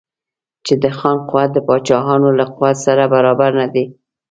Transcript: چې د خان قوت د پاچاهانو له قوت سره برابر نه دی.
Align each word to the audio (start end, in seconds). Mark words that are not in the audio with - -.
چې 0.65 0.73
د 0.83 0.85
خان 0.97 1.17
قوت 1.29 1.49
د 1.53 1.57
پاچاهانو 1.67 2.29
له 2.39 2.45
قوت 2.55 2.77
سره 2.85 3.03
برابر 3.13 3.51
نه 3.61 3.67
دی. 3.73 3.85